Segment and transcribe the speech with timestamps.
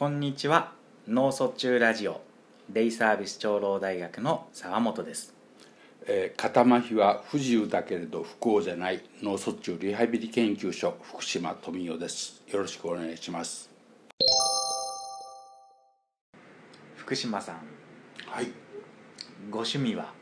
[0.00, 0.72] こんにちは。
[1.08, 2.22] 脳卒中ラジオ。
[2.70, 5.34] デイサービス長老大学の沢本です。
[6.06, 9.02] えー、肩麻痺は不自由だけれど不幸じゃない。
[9.22, 12.42] 脳卒中リハビリ研究所福島富代です。
[12.50, 13.68] よろしくお願いします。
[16.96, 17.56] 福島さん。
[18.24, 18.46] はい、
[19.50, 20.14] ご趣味は？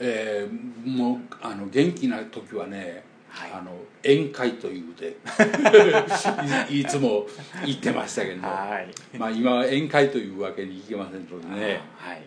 [0.00, 3.04] えー、もうあの元気な時はね、
[3.34, 3.52] はい。
[3.52, 3.72] あの
[4.02, 5.16] 宴会というで
[6.70, 7.26] い いつも
[7.66, 9.18] 言ってましたけど、はい。
[9.18, 11.80] まあ今は宴会というわけにいきませんのでね。
[11.96, 12.22] はい。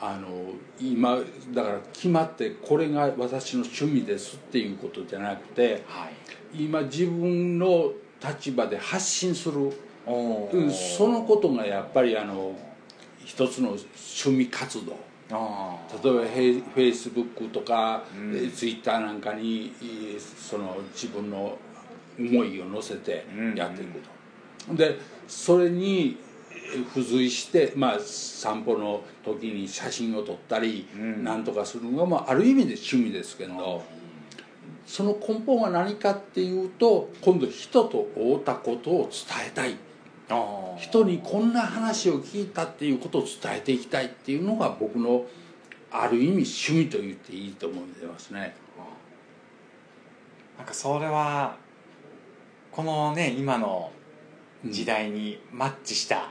[0.00, 1.18] あの今
[1.52, 6.64] だから決まってこれが私の趣味ですっていうことじゃなくてはい。
[6.64, 7.92] 今自分の
[8.22, 9.70] 立場で発信する
[10.06, 12.54] そのことがやっぱりあの
[13.24, 14.92] 一つの趣味活動。
[14.92, 14.96] あ
[15.30, 18.36] 例えばフェイスブックとか、うん。
[18.36, 21.58] えーツイッターなんかにえーその自分の
[22.18, 23.24] 思いを乗せて
[23.56, 24.00] やっていく
[24.68, 26.18] と、でそれに
[26.74, 31.24] えー付随して、まあ、散歩の時に写真を撮ったり、うん。
[31.24, 33.82] なんとかするのが、まあ、ある意味で趣味ですけど、
[34.86, 39.72] その根本は何かっていうと今度人と会ったことを伝えたい。
[39.72, 39.76] あ
[40.78, 45.26] 人にこんな話を聞いたっていうことを伝えていきたいっていうのが僕の
[45.90, 48.56] ある意味趣味と言っていいと思いますね。
[50.56, 51.56] なんかそれは
[52.72, 53.92] このね今の
[54.66, 56.30] 時代にマッチした、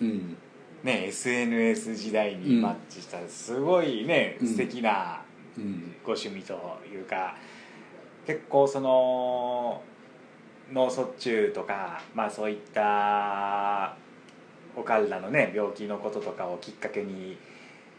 [0.00, 0.36] うん。
[0.82, 4.48] ね SNS 時代にマッチしたすごいね、うん。
[4.48, 5.22] 素敵な
[5.56, 5.96] うん。
[6.04, 7.36] ご趣味というか
[8.26, 9.82] 結構その
[10.72, 13.96] 脳卒中とかまあそういった
[14.76, 17.36] お体のね病気のこととかをきっかけに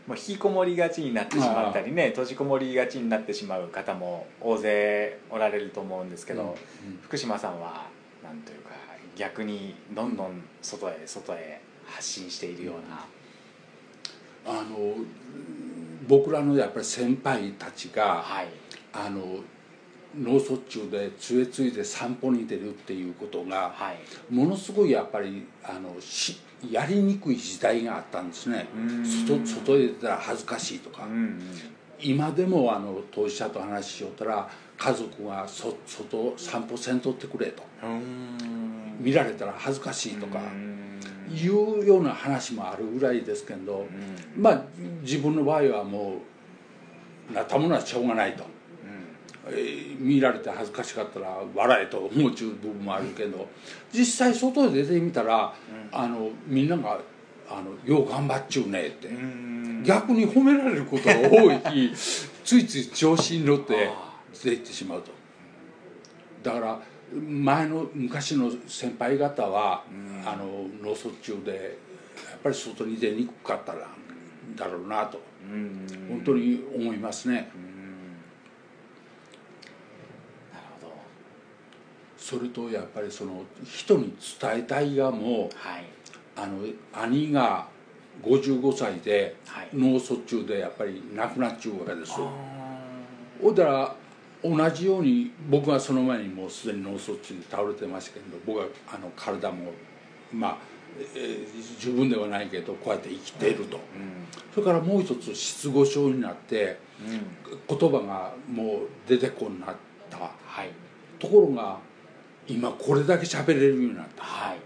[0.08, 7.00] もう引きこもりがちになってしまったりね閉じこもりがちになってしまう方も大勢おられると思うんですけど、うん。
[7.02, 7.88] 福島さんは
[8.24, 8.72] なんというか
[9.16, 14.96] 逆にどんどん外へ外へ発信しているような、あの
[16.08, 18.48] 僕らのやっぱり先輩たちがはい。
[18.94, 19.40] あの
[20.18, 24.34] 脳卒中で杖ついで散歩に出るっていうことがはい。
[24.34, 26.38] ものすごいやっぱりあのし
[26.70, 28.68] やりにくい時代があったんですね。
[28.76, 29.06] うん。
[29.06, 31.40] 外外へ出たら恥ずかしいとか、うんうん
[31.98, 37.64] 今でもあの当事者と話しよったら家族がそ外散歩せんとってくれと。
[39.00, 40.40] 見られたら恥ずかしいとか。
[40.40, 41.00] うん。
[41.34, 43.88] いうような話もあるぐらいですけど
[44.38, 44.42] うん。
[44.42, 44.62] まあ
[45.04, 46.16] 自分の場合はも
[47.32, 48.50] うなったものはしょうがないと、えー
[50.00, 53.48] 見られて恥ずかしかったら笑えと思うちゅう部分もあるけど
[53.94, 55.54] 実際外へ出てみたら、
[55.92, 57.00] あのみんなが
[57.50, 59.08] あの「よう頑張っちゅうね」って。
[59.08, 59.56] うん。
[59.86, 61.92] 逆に褒められることが多い日
[62.44, 65.12] ついつい調子に乗ってあ出ていってしまうと。
[66.42, 66.80] だから
[67.12, 70.28] 前の昔の先輩方は、うん。
[70.28, 71.78] あの脳卒中で
[72.16, 73.88] やっぱり外に出にくかったら
[74.56, 75.86] だろうなとうん。
[76.10, 77.62] 本当に思いますねうん
[80.52, 80.96] なるほど
[82.26, 85.86] それとやっぱりその人に伝えたいがもはい。
[86.36, 86.58] あの
[86.92, 87.68] 兄が
[88.24, 89.70] 55歳ではい。
[89.72, 92.14] 脳卒中でやっぱり亡くなっちゅうわけです。
[92.18, 92.28] あ
[93.40, 93.96] ほんだら
[94.44, 99.72] 同じように僕はその前にもうすでに脳卒中で倒れてましたけど僕はあの体も
[100.34, 100.58] まあ、
[101.16, 104.26] えー十分ではないけどこうやって生きていると、ーうん。
[104.52, 107.78] それからもう一つ失語症になってうん。
[107.78, 109.76] 言葉がもう出てこんなっ
[110.10, 110.18] た。
[110.18, 110.72] はい。
[111.20, 111.78] ところが
[112.48, 114.24] 今これだけ喋れるようになった。
[114.24, 114.58] はい。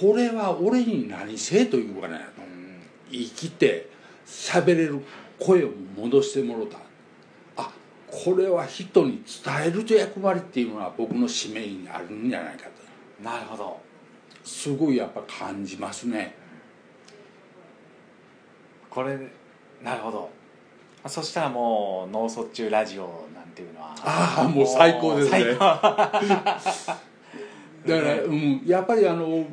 [0.00, 2.80] これは俺に何せえというかねうん
[3.10, 3.88] 生きて
[4.26, 5.00] 喋れる
[5.38, 6.78] 声を戻してもろた。
[7.56, 7.70] あ
[8.06, 13.24] これは人に伝えると役割っていうのは僕の使命にあるんじゃないかと。
[13.24, 13.80] なるほど。
[14.44, 16.34] すごいやっぱ感じますね。
[18.90, 19.16] これ
[19.82, 20.18] なるほど。
[20.18, 20.28] あ
[21.06, 25.54] そしたらもう脳卒中ラジオなんていうのはああもう最高ですね。
[25.58, 26.98] だか
[27.86, 29.46] ら、うん、やっぱりあの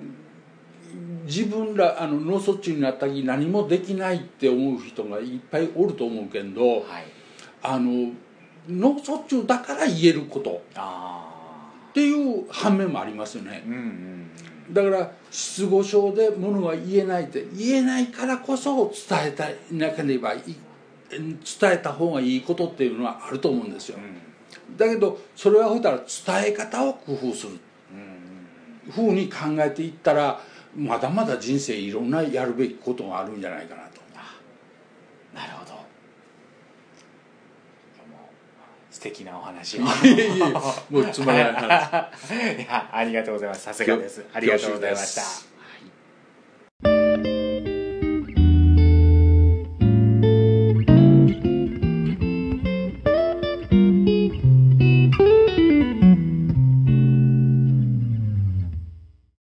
[1.25, 6.83] 自分らあの脳卒中になった時何もできないって思う人がいっぱいおると思うけどはい。
[7.62, 8.12] あの
[8.68, 10.62] 脳卒中だから言えること。
[10.75, 11.31] あ
[11.89, 13.63] っていう反面もありますよね。
[13.65, 14.74] あうんうん。
[14.74, 20.41] だから失語症でものが言えないって言えないからこそ伝えたいなければい
[21.10, 23.98] 伝えた方がいいことっていうのはあると思うんですよ。
[23.98, 24.78] うん。
[24.78, 26.06] だけどそれはほいたら伝
[26.48, 27.60] え方を工夫する。
[28.88, 28.92] うん。
[28.92, 30.40] ふうに考えていったら
[30.75, 33.96] まだまだ人生いろんなやるべきことがあるんじゃないかなと。
[35.36, 35.74] なるほど。
[38.90, 39.81] 素敵なお話を。
[39.81, 40.44] いえいえ
[40.90, 42.56] もうつまらない話。
[42.63, 43.63] いやありがとうございます。
[43.63, 44.24] さすがです。
[44.34, 45.55] ありがとうございました